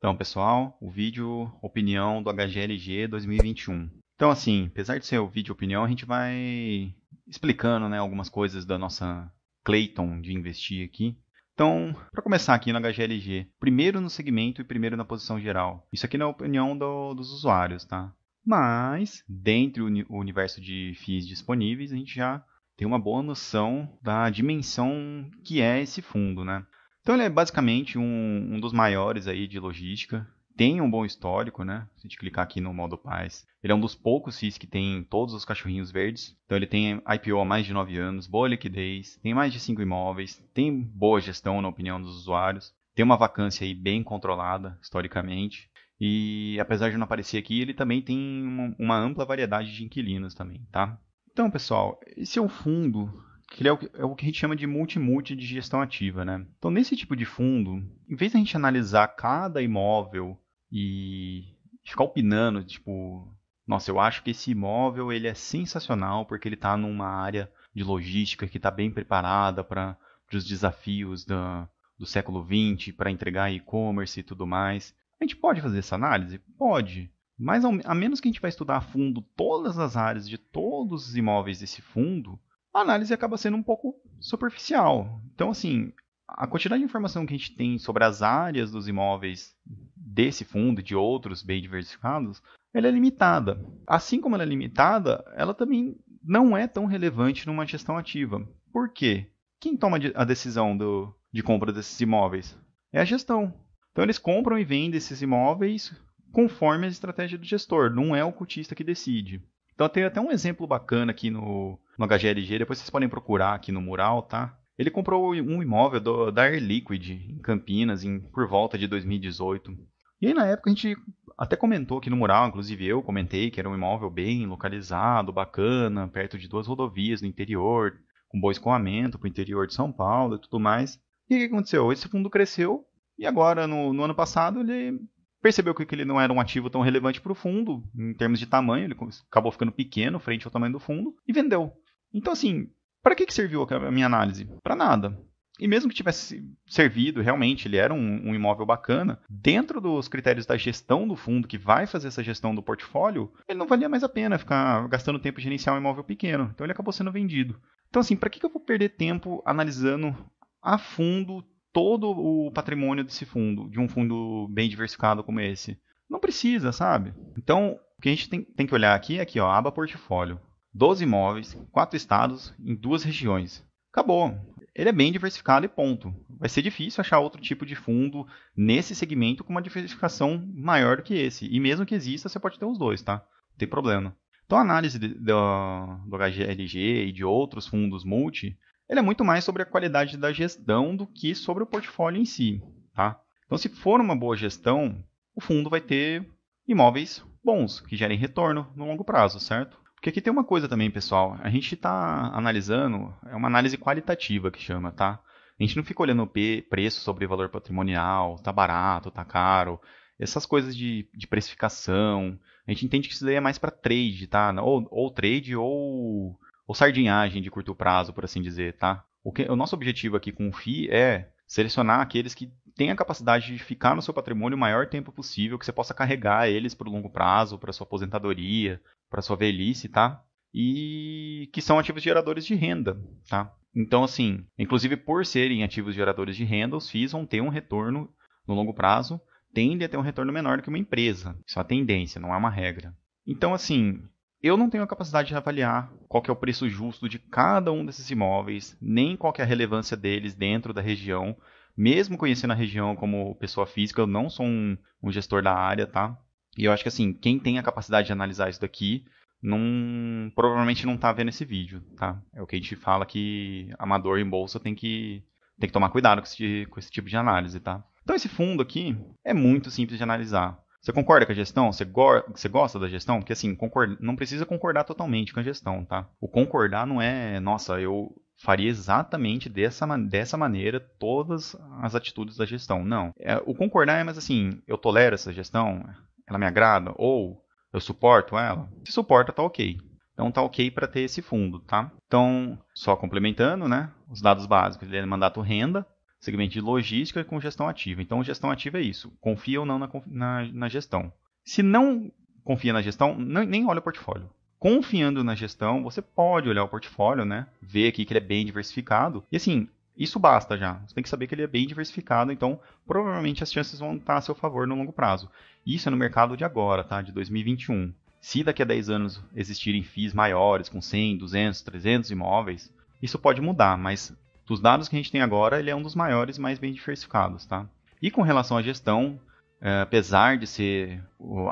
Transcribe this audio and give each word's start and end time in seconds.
Então, 0.00 0.16
pessoal, 0.16 0.78
o 0.80 0.90
vídeo 0.90 1.52
opinião 1.60 2.22
do 2.22 2.32
HGLG 2.32 3.06
2021. 3.06 3.90
Então, 4.14 4.30
assim, 4.30 4.68
apesar 4.68 4.98
de 4.98 5.04
ser 5.04 5.18
o 5.18 5.28
vídeo 5.28 5.52
opinião, 5.52 5.84
a 5.84 5.88
gente 5.88 6.06
vai 6.06 6.94
explicando 7.28 7.86
né, 7.86 7.98
algumas 7.98 8.30
coisas 8.30 8.64
da 8.64 8.78
nossa 8.78 9.30
Clayton 9.62 10.22
de 10.22 10.32
investir 10.32 10.88
aqui. 10.88 11.18
Então, 11.52 11.94
para 12.10 12.22
começar 12.22 12.54
aqui 12.54 12.72
no 12.72 12.80
HGLG, 12.80 13.50
primeiro 13.60 14.00
no 14.00 14.08
segmento 14.08 14.62
e 14.62 14.64
primeiro 14.64 14.96
na 14.96 15.04
posição 15.04 15.38
geral. 15.38 15.86
Isso 15.92 16.06
aqui 16.06 16.16
na 16.16 16.28
opinião 16.28 16.74
do, 16.74 17.12
dos 17.12 17.30
usuários, 17.30 17.84
tá? 17.84 18.10
Mas, 18.42 19.22
dentro 19.28 19.90
do 19.90 20.16
universo 20.16 20.62
de 20.62 20.94
FIIs 20.96 21.28
disponíveis, 21.28 21.92
a 21.92 21.96
gente 21.96 22.14
já 22.14 22.42
tem 22.74 22.86
uma 22.86 22.98
boa 22.98 23.22
noção 23.22 23.86
da 24.00 24.30
dimensão 24.30 25.30
que 25.44 25.60
é 25.60 25.82
esse 25.82 26.00
fundo, 26.00 26.42
né? 26.42 26.64
Então 27.10 27.18
ele 27.18 27.26
é 27.26 27.28
basicamente 27.28 27.98
um, 27.98 28.54
um 28.54 28.60
dos 28.60 28.72
maiores 28.72 29.26
aí 29.26 29.48
de 29.48 29.58
logística. 29.58 30.24
Tem 30.56 30.80
um 30.80 30.88
bom 30.88 31.04
histórico, 31.04 31.64
né? 31.64 31.88
Se 31.96 32.02
a 32.02 32.02
gente 32.02 32.16
clicar 32.16 32.44
aqui 32.44 32.60
no 32.60 32.72
modo 32.72 32.96
paz. 32.96 33.44
Ele 33.60 33.72
é 33.72 33.74
um 33.74 33.80
dos 33.80 33.96
poucos 33.96 34.38
FIIs 34.38 34.56
que 34.56 34.66
tem 34.68 35.02
todos 35.02 35.34
os 35.34 35.44
cachorrinhos 35.44 35.90
verdes. 35.90 36.38
Então 36.46 36.56
ele 36.56 36.68
tem 36.68 37.02
IPO 37.04 37.40
há 37.40 37.44
mais 37.44 37.66
de 37.66 37.72
9 37.72 37.98
anos, 37.98 38.28
boa 38.28 38.46
liquidez, 38.46 39.16
tem 39.16 39.34
mais 39.34 39.52
de 39.52 39.58
5 39.58 39.82
imóveis, 39.82 40.40
tem 40.54 40.72
boa 40.80 41.20
gestão 41.20 41.60
na 41.60 41.66
opinião 41.66 42.00
dos 42.00 42.14
usuários, 42.14 42.72
tem 42.94 43.04
uma 43.04 43.16
vacância 43.16 43.64
aí 43.64 43.74
bem 43.74 44.04
controlada 44.04 44.78
historicamente. 44.80 45.68
E 46.00 46.60
apesar 46.60 46.92
de 46.92 46.96
não 46.96 47.06
aparecer 47.06 47.38
aqui, 47.38 47.60
ele 47.60 47.74
também 47.74 48.00
tem 48.00 48.16
uma, 48.16 48.76
uma 48.78 48.96
ampla 48.96 49.24
variedade 49.24 49.74
de 49.74 49.82
inquilinos 49.82 50.32
também, 50.32 50.64
tá? 50.70 50.96
Então, 51.32 51.50
pessoal, 51.50 51.98
esse 52.16 52.38
é 52.38 52.42
um 52.42 52.48
fundo 52.48 53.12
que 53.50 53.66
é 53.66 53.72
o, 53.72 53.78
é 53.94 54.04
o 54.04 54.14
que 54.14 54.24
a 54.24 54.28
gente 54.28 54.38
chama 54.38 54.54
de 54.54 54.66
multi-multi 54.66 55.34
de 55.34 55.44
gestão 55.44 55.82
ativa, 55.82 56.24
né? 56.24 56.46
Então, 56.56 56.70
nesse 56.70 56.96
tipo 56.96 57.16
de 57.16 57.24
fundo, 57.24 57.82
em 58.08 58.14
vez 58.14 58.30
de 58.30 58.36
a 58.36 58.40
gente 58.40 58.56
analisar 58.56 59.08
cada 59.08 59.60
imóvel 59.60 60.38
e 60.70 61.56
ficar 61.84 62.04
opinando, 62.04 62.62
tipo, 62.62 63.28
nossa, 63.66 63.90
eu 63.90 63.98
acho 63.98 64.22
que 64.22 64.30
esse 64.30 64.52
imóvel 64.52 65.12
ele 65.12 65.26
é 65.26 65.34
sensacional 65.34 66.24
porque 66.24 66.46
ele 66.46 66.54
está 66.54 66.76
numa 66.76 67.08
área 67.08 67.50
de 67.74 67.82
logística 67.82 68.46
que 68.46 68.56
está 68.56 68.70
bem 68.70 68.90
preparada 68.90 69.64
para 69.64 69.98
os 70.32 70.44
desafios 70.44 71.24
da, 71.24 71.68
do 71.98 72.06
século 72.06 72.46
XX, 72.46 72.94
para 72.94 73.10
entregar 73.10 73.52
e-commerce 73.52 74.20
e 74.20 74.22
tudo 74.22 74.46
mais. 74.46 74.94
A 75.20 75.24
gente 75.24 75.36
pode 75.36 75.60
fazer 75.60 75.80
essa 75.80 75.96
análise? 75.96 76.38
Pode. 76.56 77.12
Mas 77.36 77.64
a 77.64 77.94
menos 77.94 78.20
que 78.20 78.28
a 78.28 78.30
gente 78.30 78.40
vai 78.40 78.50
estudar 78.50 78.76
a 78.76 78.80
fundo 78.80 79.22
todas 79.36 79.76
as 79.78 79.96
áreas 79.96 80.28
de 80.28 80.38
todos 80.38 81.08
os 81.08 81.16
imóveis 81.16 81.58
desse 81.58 81.82
fundo, 81.82 82.38
a 82.72 82.80
análise 82.80 83.12
acaba 83.12 83.36
sendo 83.36 83.56
um 83.56 83.62
pouco 83.62 83.94
superficial. 84.20 85.20
Então, 85.34 85.50
assim, 85.50 85.92
a 86.28 86.46
quantidade 86.46 86.80
de 86.80 86.84
informação 86.84 87.26
que 87.26 87.34
a 87.34 87.36
gente 87.36 87.54
tem 87.54 87.78
sobre 87.78 88.04
as 88.04 88.22
áreas 88.22 88.70
dos 88.70 88.88
imóveis 88.88 89.54
desse 89.96 90.44
fundo 90.44 90.80
e 90.80 90.84
de 90.84 90.94
outros 90.94 91.42
bem 91.42 91.60
diversificados, 91.60 92.42
ela 92.72 92.88
é 92.88 92.90
limitada. 92.90 93.64
Assim 93.86 94.20
como 94.20 94.34
ela 94.34 94.44
é 94.44 94.46
limitada, 94.46 95.24
ela 95.36 95.54
também 95.54 95.96
não 96.22 96.56
é 96.56 96.66
tão 96.66 96.86
relevante 96.86 97.46
numa 97.46 97.66
gestão 97.66 97.96
ativa. 97.96 98.46
Por 98.72 98.92
quê? 98.92 99.26
Quem 99.58 99.76
toma 99.76 99.98
a 100.14 100.24
decisão 100.24 100.76
do, 100.76 101.14
de 101.32 101.42
compra 101.42 101.72
desses 101.72 102.00
imóveis? 102.00 102.56
É 102.92 103.00
a 103.00 103.04
gestão. 103.04 103.52
Então 103.92 104.04
eles 104.04 104.18
compram 104.18 104.58
e 104.58 104.64
vendem 104.64 104.98
esses 104.98 105.20
imóveis 105.22 105.92
conforme 106.32 106.86
a 106.86 106.90
estratégia 106.90 107.36
do 107.36 107.44
gestor, 107.44 107.90
não 107.90 108.14
é 108.14 108.24
o 108.24 108.32
cotista 108.32 108.74
que 108.74 108.84
decide. 108.84 109.42
Então 109.80 109.88
tem 109.88 110.04
até 110.04 110.20
um 110.20 110.30
exemplo 110.30 110.66
bacana 110.66 111.10
aqui 111.10 111.30
no, 111.30 111.80
no 111.96 112.06
HGLG, 112.06 112.58
depois 112.58 112.78
vocês 112.78 112.90
podem 112.90 113.08
procurar 113.08 113.54
aqui 113.54 113.72
no 113.72 113.80
mural, 113.80 114.20
tá? 114.20 114.54
Ele 114.76 114.90
comprou 114.90 115.32
um 115.32 115.62
imóvel 115.62 115.98
do, 115.98 116.30
da 116.30 116.42
Air 116.42 116.62
Liquid 116.62 117.08
em 117.08 117.38
Campinas 117.38 118.04
em, 118.04 118.20
por 118.20 118.46
volta 118.46 118.76
de 118.76 118.86
2018. 118.86 119.74
E 120.20 120.26
aí 120.26 120.34
na 120.34 120.44
época 120.44 120.68
a 120.68 120.74
gente 120.74 120.94
até 121.38 121.56
comentou 121.56 121.96
aqui 121.96 122.10
no 122.10 122.16
mural, 122.18 122.46
inclusive 122.46 122.86
eu 122.86 123.02
comentei 123.02 123.50
que 123.50 123.58
era 123.58 123.70
um 123.70 123.74
imóvel 123.74 124.10
bem 124.10 124.44
localizado, 124.44 125.32
bacana, 125.32 126.06
perto 126.06 126.36
de 126.36 126.46
duas 126.46 126.66
rodovias 126.66 127.22
no 127.22 127.28
interior, 127.28 127.98
com 128.28 128.38
bom 128.38 128.50
escoamento 128.50 129.18
para 129.18 129.24
o 129.24 129.30
interior 129.30 129.66
de 129.66 129.72
São 129.72 129.90
Paulo 129.90 130.36
e 130.36 130.40
tudo 130.42 130.60
mais. 130.60 131.00
E 131.30 131.36
o 131.36 131.38
que 131.38 131.44
aconteceu? 131.44 131.90
Esse 131.90 132.06
fundo 132.06 132.28
cresceu 132.28 132.84
e 133.18 133.26
agora, 133.26 133.66
no, 133.66 133.94
no 133.94 134.04
ano 134.04 134.14
passado, 134.14 134.60
ele 134.60 135.00
percebeu 135.42 135.74
que 135.74 135.94
ele 135.94 136.04
não 136.04 136.20
era 136.20 136.32
um 136.32 136.40
ativo 136.40 136.70
tão 136.70 136.80
relevante 136.80 137.20
para 137.20 137.32
o 137.32 137.34
fundo, 137.34 137.82
em 137.96 138.14
termos 138.14 138.38
de 138.38 138.46
tamanho, 138.46 138.84
ele 138.84 138.96
acabou 139.28 139.52
ficando 139.52 139.72
pequeno 139.72 140.18
frente 140.18 140.46
ao 140.46 140.52
tamanho 140.52 140.72
do 140.72 140.80
fundo 140.80 141.14
e 141.26 141.32
vendeu. 141.32 141.72
Então, 142.12 142.32
assim, 142.32 142.68
para 143.02 143.14
que, 143.14 143.26
que 143.26 143.34
serviu 143.34 143.66
a 143.68 143.90
minha 143.90 144.06
análise? 144.06 144.48
Para 144.62 144.76
nada. 144.76 145.18
E 145.58 145.68
mesmo 145.68 145.90
que 145.90 145.96
tivesse 145.96 146.42
servido, 146.66 147.20
realmente, 147.20 147.68
ele 147.68 147.76
era 147.76 147.92
um, 147.92 148.30
um, 148.30 148.34
imóvel 148.34 148.64
bacana, 148.64 149.20
dentro 149.28 149.78
dos 149.78 150.08
critérios 150.08 150.46
da 150.46 150.56
gestão 150.56 151.06
do 151.06 151.14
fundo, 151.14 151.46
que 151.46 151.58
vai 151.58 151.86
fazer 151.86 152.08
essa 152.08 152.24
gestão 152.24 152.54
do 152.54 152.62
portfólio, 152.62 153.30
ele 153.46 153.58
não 153.58 153.66
valia 153.66 153.88
mais 153.88 154.02
a 154.02 154.08
pena 154.08 154.38
ficar 154.38 154.88
gastando 154.88 155.18
tempo 155.18 155.36
de 155.36 155.44
gerenciar 155.44 155.76
um 155.76 155.78
imóvel 155.78 156.02
pequeno. 156.02 156.50
Então 156.54 156.64
ele 156.64 156.72
acabou 156.72 156.92
sendo 156.92 157.12
vendido. 157.12 157.60
Então, 157.90 158.00
assim, 158.00 158.16
para 158.16 158.30
que, 158.30 158.40
que 158.40 158.46
eu 158.46 158.50
vou 158.50 158.62
perder 158.62 158.90
tempo 158.90 159.42
analisando 159.44 160.16
a 160.62 160.78
fundo 160.78 161.44
todo 161.72 162.10
o 162.10 162.50
patrimônio 162.52 163.04
desse 163.04 163.24
fundo, 163.24 163.68
de 163.68 163.78
um 163.78 163.88
fundo 163.88 164.48
bem 164.50 164.68
diversificado 164.68 165.22
como 165.22 165.40
esse? 165.40 165.78
Não 166.08 166.18
precisa, 166.18 166.72
sabe? 166.72 167.14
Então, 167.36 167.78
o 167.98 168.02
que 168.02 168.08
a 168.08 168.12
gente 168.12 168.28
tem, 168.28 168.42
tem 168.42 168.66
que 168.66 168.74
olhar 168.74 168.94
aqui 168.94 169.18
é 169.18 169.22
aqui, 169.22 169.38
ó, 169.38 169.50
aba 169.50 169.70
portfólio. 169.70 170.40
12 170.72 171.04
imóveis, 171.04 171.56
4 171.72 171.96
estados, 171.96 172.54
em 172.58 172.74
duas 172.74 173.02
regiões. 173.02 173.64
Acabou. 173.92 174.34
Ele 174.74 174.88
é 174.88 174.92
bem 174.92 175.10
diversificado 175.10 175.66
e 175.66 175.68
ponto. 175.68 176.14
Vai 176.28 176.48
ser 176.48 176.62
difícil 176.62 177.00
achar 177.00 177.18
outro 177.18 177.42
tipo 177.42 177.66
de 177.66 177.74
fundo 177.74 178.26
nesse 178.56 178.94
segmento 178.94 179.42
com 179.42 179.50
uma 179.50 179.62
diversificação 179.62 180.44
maior 180.54 180.96
do 180.96 181.02
que 181.02 181.14
esse. 181.14 181.46
E 181.46 181.58
mesmo 181.58 181.84
que 181.84 181.94
exista, 181.94 182.28
você 182.28 182.38
pode 182.38 182.58
ter 182.58 182.64
os 182.64 182.78
dois, 182.78 183.02
tá? 183.02 183.16
Não 183.16 183.58
tem 183.58 183.68
problema. 183.68 184.16
Então 184.46 184.58
a 184.58 184.62
análise 184.62 184.98
do, 184.98 185.08
do 185.08 186.16
HGLG 186.16 187.06
e 187.06 187.12
de 187.12 187.24
outros 187.24 187.66
fundos 187.66 188.04
multi 188.04 188.56
ele 188.90 188.98
é 188.98 189.02
muito 189.02 189.24
mais 189.24 189.44
sobre 189.44 189.62
a 189.62 189.66
qualidade 189.66 190.16
da 190.16 190.32
gestão 190.32 190.96
do 190.96 191.06
que 191.06 191.32
sobre 191.32 191.62
o 191.62 191.66
portfólio 191.66 192.20
em 192.20 192.24
si. 192.24 192.60
Tá? 192.92 193.20
Então, 193.46 193.56
se 193.56 193.68
for 193.68 194.00
uma 194.00 194.16
boa 194.16 194.36
gestão, 194.36 195.02
o 195.32 195.40
fundo 195.40 195.70
vai 195.70 195.80
ter 195.80 196.28
imóveis 196.66 197.24
bons, 197.42 197.80
que 197.80 197.96
gerem 197.96 198.18
retorno 198.18 198.66
no 198.74 198.84
longo 198.84 199.04
prazo, 199.04 199.38
certo? 199.38 199.78
Porque 199.94 200.08
aqui 200.08 200.20
tem 200.20 200.32
uma 200.32 200.42
coisa 200.42 200.68
também, 200.68 200.90
pessoal. 200.90 201.38
A 201.40 201.48
gente 201.48 201.72
está 201.74 202.32
analisando, 202.34 203.14
é 203.26 203.36
uma 203.36 203.46
análise 203.46 203.78
qualitativa 203.78 204.50
que 204.50 204.60
chama, 204.60 204.90
tá? 204.90 205.20
A 205.58 205.62
gente 205.62 205.76
não 205.76 205.84
fica 205.84 206.02
olhando 206.02 206.24
o 206.24 206.62
preço 206.68 207.00
sobre 207.00 207.28
valor 207.28 207.48
patrimonial, 207.48 208.40
tá 208.40 208.50
barato, 208.50 209.10
tá 209.10 209.24
caro, 209.24 209.80
essas 210.18 210.44
coisas 210.44 210.76
de, 210.76 211.08
de 211.14 211.28
precificação. 211.28 212.36
A 212.66 212.72
gente 212.72 212.86
entende 212.86 213.08
que 213.08 213.14
isso 213.14 213.24
daí 213.24 213.36
é 213.36 213.40
mais 213.40 213.56
para 213.56 213.70
trade, 213.70 214.26
tá? 214.26 214.52
Ou, 214.60 214.88
ou 214.90 215.10
trade 215.12 215.54
ou 215.54 216.36
ou 216.70 216.74
sardinhagem 216.74 217.42
de 217.42 217.50
curto 217.50 217.74
prazo, 217.74 218.12
por 218.12 218.24
assim 218.24 218.40
dizer, 218.40 218.76
tá? 218.76 219.04
O, 219.24 219.32
que, 219.32 219.42
o 219.42 219.56
nosso 219.56 219.74
objetivo 219.74 220.16
aqui 220.16 220.30
com 220.30 220.48
o 220.48 220.52
FI 220.52 220.88
é 220.88 221.28
selecionar 221.44 221.98
aqueles 221.98 222.32
que 222.32 222.48
têm 222.76 222.92
a 222.92 222.96
capacidade 222.96 223.48
de 223.48 223.58
ficar 223.58 223.96
no 223.96 224.00
seu 224.00 224.14
patrimônio 224.14 224.56
o 224.56 224.60
maior 224.60 224.86
tempo 224.86 225.10
possível, 225.10 225.58
que 225.58 225.64
você 225.64 225.72
possa 225.72 225.92
carregar 225.92 226.48
eles 226.48 226.72
para 226.72 226.88
o 226.88 226.92
longo 226.92 227.10
prazo, 227.10 227.58
para 227.58 227.72
sua 227.72 227.84
aposentadoria, 227.84 228.80
para 229.10 229.20
sua 229.20 229.34
velhice, 229.34 229.88
tá? 229.88 230.22
E 230.54 231.50
que 231.52 231.60
são 231.60 231.76
ativos 231.76 232.04
geradores 232.04 232.46
de 232.46 232.54
renda, 232.54 232.96
tá? 233.28 233.52
Então, 233.74 234.04
assim, 234.04 234.46
inclusive 234.56 234.96
por 234.96 235.26
serem 235.26 235.64
ativos 235.64 235.92
geradores 235.92 236.36
de 236.36 236.44
renda, 236.44 236.76
os 236.76 236.88
FIIs 236.88 237.10
vão 237.10 237.26
ter 237.26 237.40
um 237.40 237.48
retorno 237.48 238.08
no 238.46 238.54
longo 238.54 238.72
prazo, 238.72 239.20
tende 239.52 239.84
a 239.84 239.88
ter 239.88 239.96
um 239.96 240.02
retorno 240.02 240.32
menor 240.32 240.58
do 240.58 240.62
que 240.62 240.68
uma 240.68 240.78
empresa. 240.78 241.36
Isso 241.44 241.58
é 241.58 241.62
uma 241.62 241.68
tendência, 241.68 242.20
não 242.20 242.32
é 242.32 242.36
uma 242.36 242.48
regra. 242.48 242.94
Então, 243.26 243.52
assim, 243.52 244.00
eu 244.42 244.56
não 244.56 244.70
tenho 244.70 244.82
a 244.82 244.86
capacidade 244.86 245.28
de 245.28 245.34
avaliar 245.34 245.92
qual 246.08 246.22
é 246.26 246.32
o 246.32 246.36
preço 246.36 246.68
justo 246.68 247.08
de 247.08 247.18
cada 247.18 247.70
um 247.72 247.84
desses 247.84 248.10
imóveis, 248.10 248.76
nem 248.80 249.16
qual 249.16 249.34
é 249.36 249.42
a 249.42 249.46
relevância 249.46 249.96
deles 249.96 250.34
dentro 250.34 250.72
da 250.72 250.80
região. 250.80 251.36
Mesmo 251.76 252.16
conhecendo 252.16 252.52
a 252.52 252.56
região 252.56 252.96
como 252.96 253.34
pessoa 253.36 253.66
física, 253.66 254.00
eu 254.00 254.06
não 254.06 254.28
sou 254.28 254.46
um, 254.46 254.76
um 255.02 255.12
gestor 255.12 255.42
da 255.42 255.54
área, 255.54 255.86
tá? 255.86 256.18
E 256.56 256.64
eu 256.64 256.72
acho 256.72 256.82
que 256.82 256.88
assim, 256.88 257.12
quem 257.12 257.38
tem 257.38 257.58
a 257.58 257.62
capacidade 257.62 258.06
de 258.06 258.12
analisar 258.12 258.50
isso 258.50 258.60
daqui, 258.60 259.04
não, 259.42 260.30
provavelmente 260.34 260.84
não 260.84 260.94
está 260.94 261.12
vendo 261.12 261.28
esse 261.28 261.44
vídeo, 261.44 261.82
tá? 261.96 262.20
É 262.34 262.42
o 262.42 262.46
que 262.46 262.56
a 262.56 262.58
gente 262.58 262.76
fala 262.76 263.06
que 263.06 263.72
amador 263.78 264.18
em 264.18 264.28
bolsa 264.28 264.58
tem 264.58 264.74
que, 264.74 265.22
tem 265.58 265.68
que 265.68 265.72
tomar 265.72 265.90
cuidado 265.90 266.20
com 266.20 266.26
esse, 266.26 266.66
com 266.70 266.78
esse 266.78 266.90
tipo 266.90 267.08
de 267.08 267.16
análise, 267.16 267.60
tá? 267.60 267.82
Então 268.02 268.16
esse 268.16 268.28
fundo 268.28 268.62
aqui 268.62 268.96
é 269.24 269.32
muito 269.32 269.70
simples 269.70 269.98
de 269.98 270.02
analisar. 270.02 270.58
Você 270.80 270.92
concorda 270.92 271.26
com 271.26 271.32
a 271.32 271.34
gestão? 271.34 271.72
Você, 271.72 271.84
go 271.84 272.22
você 272.34 272.48
gosta 272.48 272.78
da 272.78 272.88
gestão? 272.88 273.18
Porque 273.18 273.34
assim, 273.34 273.56
não 274.00 274.16
precisa 274.16 274.46
concordar 274.46 274.84
totalmente 274.84 275.32
com 275.32 275.40
a 275.40 275.42
gestão, 275.42 275.84
tá? 275.84 276.08
O 276.20 276.26
concordar 276.26 276.86
não 276.86 277.02
é, 277.02 277.38
nossa, 277.38 277.78
eu 277.80 278.10
faria 278.42 278.70
exatamente 278.70 279.48
dessa, 279.48 279.86
dessa 279.98 280.36
maneira 280.36 280.80
todas 280.98 281.54
as 281.82 281.94
atitudes 281.94 282.36
da 282.36 282.46
gestão. 282.46 282.82
Não. 282.82 283.12
É, 283.20 283.36
o 283.44 283.54
concordar 283.54 284.00
é 284.00 284.04
mais 284.04 284.16
assim, 284.16 284.62
eu 284.66 284.78
tolero 284.78 285.14
essa 285.14 285.32
gestão, 285.32 285.84
ela 286.26 286.38
me 286.38 286.46
agrada, 286.46 286.92
ou 286.96 287.42
eu 287.72 287.80
suporto 287.80 288.38
ela. 288.38 288.68
Se 288.84 288.92
suporta, 288.92 289.32
tá 289.32 289.42
ok. 289.42 289.78
Então 290.14 290.32
tá 290.32 290.42
ok 290.42 290.70
para 290.70 290.88
ter 290.88 291.00
esse 291.00 291.22
fundo, 291.22 291.60
tá? 291.60 291.90
Então, 292.06 292.58
só 292.74 292.96
complementando, 292.96 293.68
né? 293.68 293.90
Os 294.10 294.20
dados 294.20 294.46
básicos, 294.46 294.88
ele 294.88 294.98
é 294.98 295.06
mandato 295.06 295.40
renda, 295.40 295.86
segmento 296.20 296.52
de 296.52 296.60
logística 296.60 297.24
com 297.24 297.40
gestão 297.40 297.66
ativa. 297.66 298.02
Então, 298.02 298.22
gestão 298.22 298.50
ativa 298.50 298.78
é 298.78 298.82
isso. 298.82 299.12
Confia 299.20 299.58
ou 299.58 299.66
não 299.66 299.78
na, 299.78 299.90
na, 300.06 300.44
na 300.52 300.68
gestão. 300.68 301.10
Se 301.44 301.62
não 301.62 302.12
confia 302.44 302.72
na 302.72 302.82
gestão, 302.82 303.18
não, 303.18 303.42
nem 303.44 303.66
olha 303.66 303.78
o 303.78 303.82
portfólio. 303.82 304.30
Confiando 304.58 305.24
na 305.24 305.34
gestão, 305.34 305.82
você 305.82 306.02
pode 306.02 306.48
olhar 306.48 306.62
o 306.62 306.68
portfólio, 306.68 307.24
né? 307.24 307.46
Ver 307.62 307.88
aqui 307.88 308.04
que 308.04 308.12
ele 308.12 308.18
é 308.18 308.26
bem 308.26 308.44
diversificado. 308.44 309.24
E 309.32 309.36
assim, 309.36 309.66
isso 309.96 310.18
basta 310.18 310.58
já. 310.58 310.74
Você 310.86 310.94
tem 310.94 311.02
que 311.02 311.08
saber 311.08 311.26
que 311.26 311.34
ele 311.34 311.42
é 311.42 311.46
bem 311.46 311.66
diversificado, 311.66 312.30
então 312.30 312.60
provavelmente 312.86 313.42
as 313.42 313.50
chances 313.50 313.80
vão 313.80 313.96
estar 313.96 314.18
a 314.18 314.20
seu 314.20 314.34
favor 314.34 314.66
no 314.66 314.74
longo 314.74 314.92
prazo. 314.92 315.30
Isso 315.66 315.88
é 315.88 315.90
no 315.90 315.96
mercado 315.96 316.36
de 316.36 316.44
agora, 316.44 316.84
tá? 316.84 317.00
De 317.00 317.12
2021. 317.12 317.92
Se 318.20 318.44
daqui 318.44 318.62
a 318.62 318.66
10 318.66 318.90
anos 318.90 319.22
existirem 319.34 319.82
FIIs 319.82 320.12
maiores, 320.12 320.68
com 320.68 320.82
100, 320.82 321.16
200, 321.16 321.62
300 321.62 322.10
imóveis, 322.10 322.70
isso 323.00 323.18
pode 323.18 323.40
mudar, 323.40 323.78
mas 323.78 324.14
dos 324.50 324.60
dados 324.60 324.88
que 324.88 324.96
a 324.96 324.98
gente 324.98 325.12
tem 325.12 325.22
agora, 325.22 325.60
ele 325.60 325.70
é 325.70 325.76
um 325.76 325.82
dos 325.82 325.94
maiores 325.94 326.36
mais 326.36 326.58
bem 326.58 326.72
diversificados, 326.72 327.46
tá? 327.46 327.66
E 328.02 328.10
com 328.10 328.20
relação 328.20 328.56
à 328.56 328.62
gestão, 328.62 329.16
é, 329.60 329.82
apesar 329.82 330.36
de 330.36 330.44
ser 330.44 331.00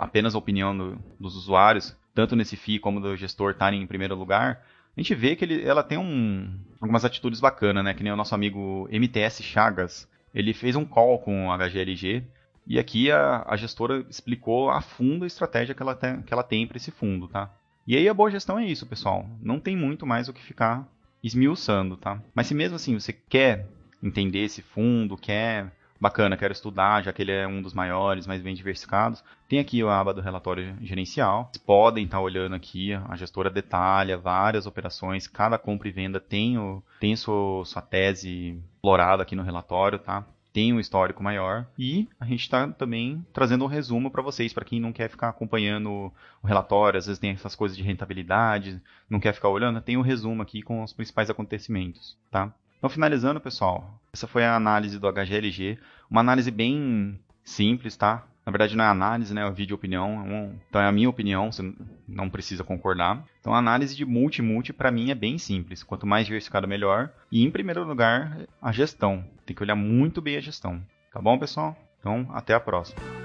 apenas 0.00 0.34
a 0.34 0.38
opinião 0.38 0.76
do, 0.76 0.98
dos 1.18 1.36
usuários, 1.36 1.96
tanto 2.12 2.34
nesse 2.34 2.56
FII 2.56 2.80
como 2.80 3.00
do 3.00 3.16
gestor 3.16 3.52
estarem 3.52 3.80
em 3.80 3.86
primeiro 3.86 4.16
lugar, 4.16 4.64
a 4.96 5.00
gente 5.00 5.14
vê 5.14 5.36
que 5.36 5.44
ele, 5.44 5.64
ela 5.64 5.84
tem 5.84 5.96
um, 5.96 6.58
algumas 6.80 7.04
atitudes 7.04 7.38
bacanas, 7.38 7.84
né? 7.84 7.94
Que 7.94 8.02
nem 8.02 8.12
o 8.12 8.16
nosso 8.16 8.34
amigo 8.34 8.88
MTS 8.90 9.44
Chagas, 9.44 10.08
ele 10.34 10.52
fez 10.52 10.74
um 10.74 10.84
call 10.84 11.20
com 11.20 11.52
a 11.52 11.56
HGLG 11.56 12.24
e 12.66 12.80
aqui 12.80 13.12
a, 13.12 13.44
a 13.46 13.56
gestora 13.56 14.04
explicou 14.10 14.70
a 14.70 14.80
fundo 14.80 15.22
a 15.22 15.28
estratégia 15.28 15.72
que 15.72 15.82
ela 15.82 15.94
tem, 15.94 16.20
que 16.22 16.32
ela 16.32 16.42
tem 16.42 16.66
para 16.66 16.78
esse 16.78 16.90
fundo, 16.90 17.28
tá? 17.28 17.48
E 17.86 17.96
aí 17.96 18.08
a 18.08 18.14
boa 18.14 18.28
gestão 18.28 18.58
é 18.58 18.66
isso, 18.66 18.86
pessoal. 18.86 19.24
Não 19.40 19.60
tem 19.60 19.76
muito 19.76 20.04
mais 20.04 20.28
o 20.28 20.32
que 20.32 20.42
ficar 20.42 20.84
esmiuçando, 21.22 21.96
tá? 21.96 22.20
Mas 22.34 22.46
se 22.46 22.54
mesmo 22.54 22.76
assim 22.76 22.98
você 22.98 23.12
quer 23.12 23.66
entender 24.02 24.40
esse 24.40 24.62
fundo, 24.62 25.16
quer 25.16 25.72
bacana, 26.00 26.36
quero 26.36 26.52
estudar, 26.52 27.02
já 27.02 27.12
que 27.12 27.22
ele 27.22 27.32
é 27.32 27.46
um 27.46 27.60
dos 27.60 27.74
maiores, 27.74 28.26
mais 28.26 28.40
bem 28.40 28.54
diversificados. 28.54 29.22
Tem 29.48 29.58
aqui 29.58 29.82
a 29.82 29.98
aba 30.00 30.14
do 30.14 30.20
relatório 30.20 30.76
gerencial. 30.80 31.50
Vocês 31.52 31.64
podem 31.64 32.04
estar 32.04 32.20
olhando 32.20 32.54
aqui, 32.54 32.92
a 32.94 33.16
gestora 33.16 33.50
detalha 33.50 34.16
várias 34.16 34.66
operações, 34.66 35.26
cada 35.26 35.58
compra 35.58 35.88
e 35.88 35.92
venda 35.92 36.20
tem, 36.20 36.58
o, 36.58 36.82
tem 37.00 37.16
sua, 37.16 37.64
sua 37.64 37.82
tese 37.82 38.62
explorada 38.74 39.22
aqui 39.22 39.34
no 39.34 39.42
relatório, 39.42 39.98
tá? 39.98 40.24
Tem 40.52 40.72
um 40.72 40.80
histórico 40.80 41.22
maior 41.22 41.66
e 41.78 42.08
a 42.18 42.24
gente 42.24 42.40
está 42.40 42.66
também 42.68 43.24
trazendo 43.32 43.64
um 43.64 43.68
resumo 43.68 44.10
para 44.10 44.22
vocês, 44.22 44.52
para 44.52 44.64
quem 44.64 44.80
não 44.80 44.92
quer 44.92 45.08
ficar 45.08 45.28
acompanhando 45.28 46.12
o 46.42 46.46
relatório, 46.46 46.98
às 46.98 47.06
vezes 47.06 47.18
tem 47.18 47.30
essas 47.30 47.54
coisas 47.54 47.76
de 47.76 47.82
rentabilidade, 47.82 48.80
não 49.08 49.20
quer 49.20 49.32
ficar 49.32 49.48
olhando, 49.48 49.80
tem 49.80 49.96
um 49.96 50.02
resumo 50.02 50.42
aqui 50.42 50.62
com 50.62 50.82
os 50.82 50.92
principais 50.92 51.30
acontecimentos, 51.30 52.16
tá? 52.30 52.52
Então, 52.78 52.88
finalizando, 52.88 53.40
pessoal, 53.40 54.00
essa 54.12 54.26
foi 54.26 54.44
a 54.44 54.54
análise 54.54 54.98
do 54.98 55.12
HGLG, 55.12 55.78
uma 56.08 56.20
análise 56.20 56.50
bem 56.50 57.18
simples, 57.42 57.96
tá? 57.96 58.24
Na 58.48 58.50
verdade, 58.50 58.74
não 58.74 58.84
é 58.84 58.88
análise, 58.88 59.34
né? 59.34 59.46
É 59.46 59.50
vídeo 59.50 59.76
opinião. 59.76 60.24
É 60.26 60.50
então, 60.70 60.80
é 60.80 60.86
a 60.86 60.92
minha 60.92 61.10
opinião, 61.10 61.52
você 61.52 61.70
não 62.08 62.30
precisa 62.30 62.64
concordar. 62.64 63.22
Então, 63.38 63.54
a 63.54 63.58
análise 63.58 63.94
de 63.94 64.06
multi-multi, 64.06 64.72
para 64.72 64.90
mim, 64.90 65.10
é 65.10 65.14
bem 65.14 65.36
simples. 65.36 65.82
Quanto 65.82 66.06
mais 66.06 66.24
diversificado, 66.24 66.66
melhor. 66.66 67.10
E, 67.30 67.44
em 67.44 67.50
primeiro 67.50 67.84
lugar, 67.84 68.38
a 68.62 68.72
gestão. 68.72 69.22
Tem 69.44 69.54
que 69.54 69.62
olhar 69.62 69.76
muito 69.76 70.22
bem 70.22 70.38
a 70.38 70.40
gestão. 70.40 70.82
Tá 71.12 71.20
bom, 71.20 71.38
pessoal? 71.38 71.76
Então, 72.00 72.26
até 72.32 72.54
a 72.54 72.60
próxima. 72.60 73.17